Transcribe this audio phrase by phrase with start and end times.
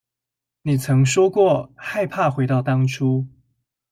[0.63, 3.27] 你曾說過害怕回到當初